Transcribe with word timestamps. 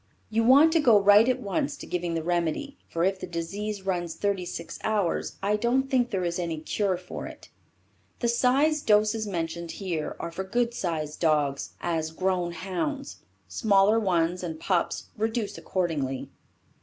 You 0.31 0.43
want 0.43 0.73
to 0.73 0.79
go 0.79 0.99
right 0.99 1.29
at 1.29 1.41
once 1.41 1.77
to 1.77 1.85
giving 1.85 2.15
the 2.15 2.23
remedy 2.23 2.75
for 2.89 3.03
if 3.03 3.19
the 3.19 3.27
disease 3.27 3.83
runs 3.83 4.15
36 4.15 4.79
hours 4.83 5.37
I 5.43 5.55
don't 5.57 5.91
think 5.91 6.09
there 6.09 6.23
is 6.23 6.39
any 6.39 6.59
cure 6.59 6.97
for 6.97 7.27
it. 7.27 7.49
The 8.17 8.27
size 8.27 8.81
doses 8.81 9.27
mentioned 9.27 9.73
here 9.73 10.15
are 10.19 10.31
for 10.31 10.43
good 10.43 10.73
sized 10.73 11.19
dogs 11.19 11.73
as 11.81 12.09
grown 12.09 12.51
hounds. 12.53 13.17
Smaller 13.47 13.99
ones 13.99 14.41
and 14.41 14.59
pups 14.59 15.11
reduce 15.19 15.55
accordingly. 15.59 16.31